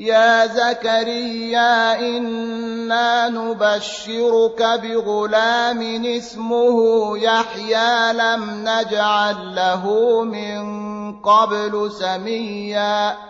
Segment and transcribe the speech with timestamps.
[0.00, 6.78] يا زكريا إنا نبشرك بغلام اسمه
[7.18, 9.84] يحيى لم نجعل له
[10.24, 10.62] من
[11.20, 13.29] قبل سميا.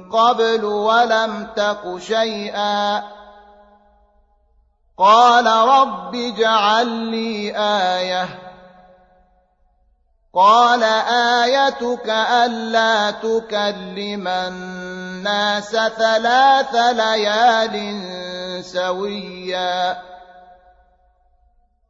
[0.00, 3.02] قبل ولم تك شيئا.
[4.98, 8.28] قال رب اجعل لي آية.
[10.34, 10.82] قال
[11.42, 18.04] آيتك ألا تكلم الناس ثلاث ليال
[18.64, 20.11] سويا.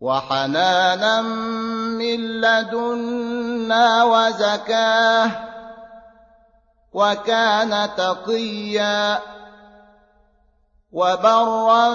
[0.00, 1.20] وحنانا
[1.98, 5.30] من لدنا وزكاة
[6.92, 9.18] وكان تقيا
[10.92, 11.88] وبرا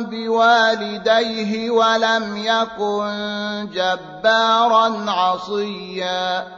[0.00, 6.57] بوالديه ولم يكن جبارا عصيا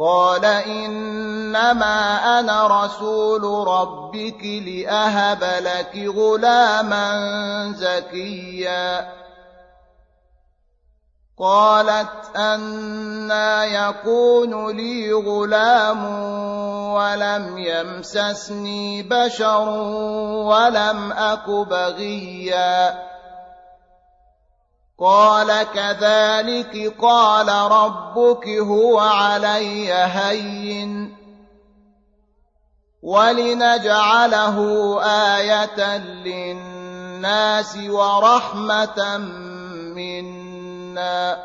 [0.00, 7.12] قال إنما أنا رسول ربك لأهب لك غلاما
[7.76, 9.12] زكيا.
[11.38, 16.04] قالت أنا يكون لي غلام
[16.92, 19.68] ولم يمسسني بشر
[20.48, 23.10] ولم أك بغيا.
[25.00, 31.16] قال كذلك قال ربك هو علي هين.
[33.02, 34.58] ولنجعله
[35.04, 39.18] آية للناس ورحمة
[39.96, 41.44] منا.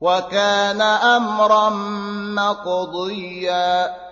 [0.00, 1.68] وكان أمرا
[2.34, 4.11] مقضيا.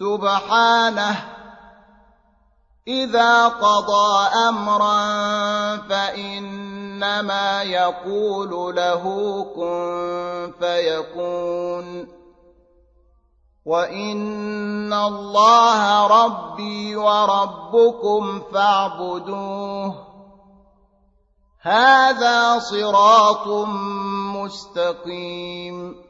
[0.00, 1.16] سبحانه.
[2.88, 5.02] إذا قضى أمرا
[5.76, 9.04] فإنما يقول له
[9.56, 12.08] كن فيكون.
[13.66, 19.94] وإن الله ربي وربكم فاعبدوه.
[21.62, 23.46] هذا صراط
[24.36, 26.09] مستقيم.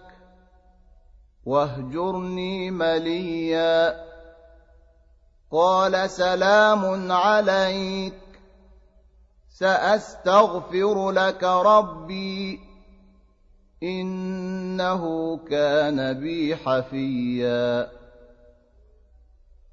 [1.45, 4.05] واهجرني مليا.
[5.51, 8.13] قال سلام عليك.
[9.49, 12.59] سأستغفر لك ربي.
[13.83, 18.00] إنه كان بي حفيا.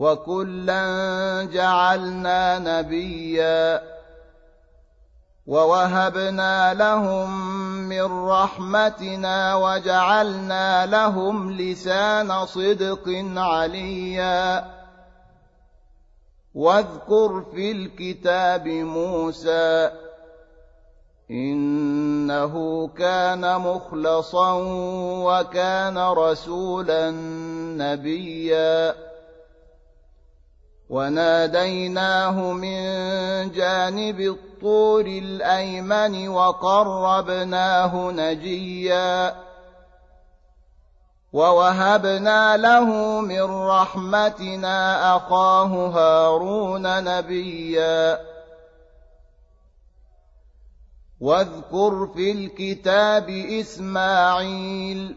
[0.00, 3.82] وكلا جعلنا نبيا
[5.46, 7.30] ووهبنا لهم
[7.88, 13.04] من رحمتنا وجعلنا لهم لسان صدق
[13.36, 14.64] عليا.
[16.54, 19.90] واذكر في الكتاب موسى
[21.30, 24.52] إنه كان مخلصا
[25.24, 27.10] وكان رسولا
[27.76, 29.09] نبيا.
[30.90, 32.80] وناديناه من
[33.52, 39.36] جانب الطور الأيمن وقربناه نجيا
[41.32, 48.18] ووهبنا له من رحمتنا أخاه هارون نبيا.
[51.20, 55.16] واذكر في الكتاب إسماعيل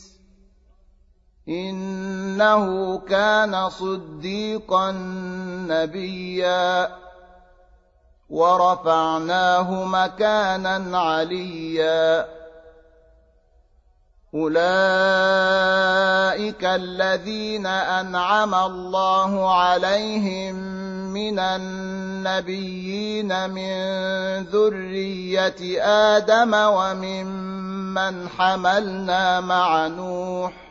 [1.49, 4.91] إنه كان صديقا
[5.67, 6.97] نبيا.
[8.29, 12.27] ورفعناه مكانا عليا.
[14.33, 14.61] أولئك
[16.65, 20.55] الذين أنعم الله عليهم
[21.13, 23.73] من النبيين من
[24.43, 30.70] ذرية آدم وممن حملنا مع نوح.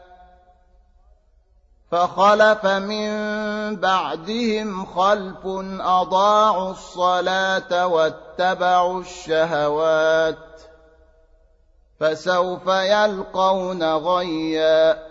[1.91, 3.11] فخلف من
[3.75, 5.45] بعدهم خلف
[5.81, 10.61] أضاعوا الصلاة واتبعوا الشهوات
[11.99, 15.10] فسوف يلقون غيا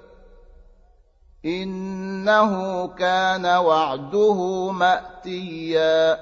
[1.45, 6.19] إنه كان وعده مأتيا.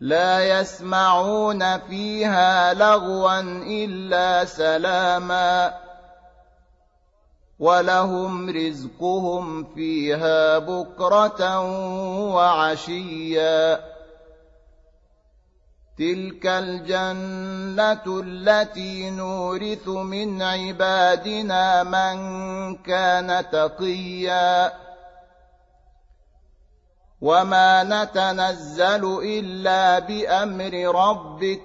[0.00, 3.40] لا يسمعون فيها لغوا
[3.84, 5.74] إلا سلاما.
[7.58, 11.60] ولهم رزقهم فيها بكرة
[12.34, 13.80] وعشيا.
[16.00, 22.16] تلك الجنة التي نورث من عبادنا من
[22.76, 24.72] كان تقيا
[27.20, 31.62] وما نتنزل إلا بأمر ربك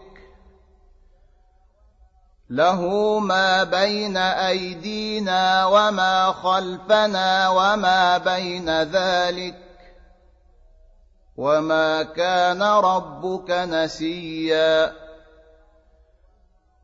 [2.50, 2.82] له
[3.20, 9.65] ما بين أيدينا وما خلفنا وما بين ذلك
[11.38, 14.94] وما كان ربك نسيا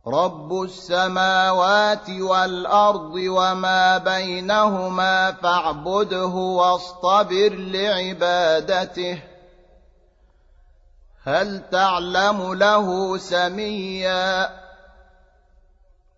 [0.08, 9.22] رب السماوات والارض وما بينهما فاعبده واصطبر لعبادته
[11.24, 14.50] هل تعلم له سميا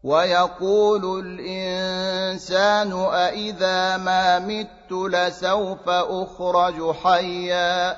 [0.03, 7.97] ويقول الانسان أإذا ما مت لسوف اخرج حيا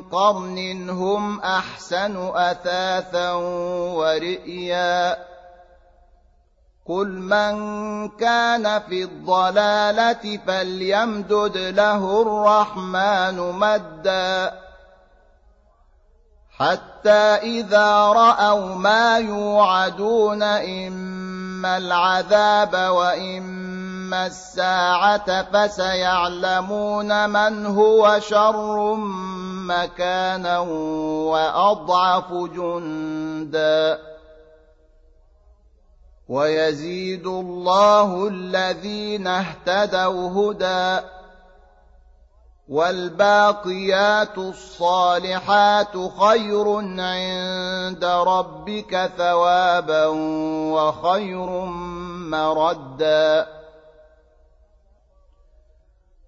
[0.00, 3.32] قرن هم أحسن أثاثا
[3.94, 5.16] ورئيا.
[6.88, 7.56] قل من
[8.08, 14.52] كان في الضلاله فليمدد له الرحمن مدا.
[16.58, 28.94] حتى اذا راوا ما يوعدون اما العذاب واما الساعة فسيعلمون من هو شر
[29.68, 30.58] مكانا
[31.28, 33.98] وأضعف جندا
[36.28, 41.06] ويزيد الله الذين اهتدوا هدى
[42.68, 50.06] والباقيات الصالحات خير عند ربك ثوابا
[50.72, 51.46] وخير
[52.30, 53.57] مردا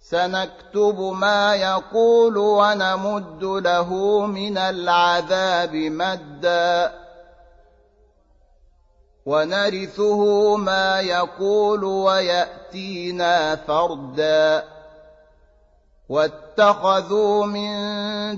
[0.00, 6.94] سنكتب ما يقول ونمد له من العذاب مدا.
[9.26, 14.64] ونرثه ما يقول ويأتينا فردا.
[16.08, 17.72] واتخذوا من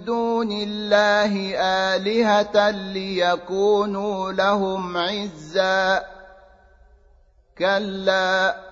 [0.05, 6.05] دون الله آلهة ليكونوا لهم عزا.
[7.59, 8.71] كلا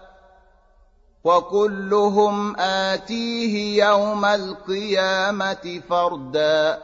[1.23, 6.81] وكلهم آتيه يوم القيامة فردا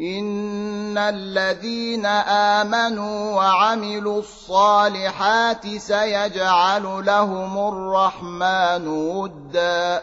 [0.00, 2.06] إن الذين
[2.56, 10.02] آمنوا وعملوا الصالحات سيجعل لهم الرحمن ودا